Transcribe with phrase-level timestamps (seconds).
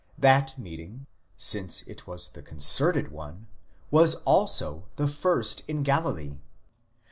[0.01, 1.05] ® that meeting,
[1.37, 3.45] since it was the concerted one,
[3.91, 6.39] was also the first in Galilee.